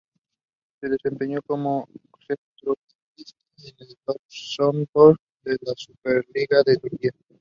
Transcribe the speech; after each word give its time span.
Se 0.79 0.89
desempeña 0.89 1.41
como 1.41 1.87
centrocampista 2.25 3.37
en 3.63 3.87
el 3.87 3.97
Trabzonspor 4.03 5.15
de 5.43 5.57
la 5.61 5.73
Superliga 5.77 6.63
de 6.65 6.77
Turquía. 6.77 7.11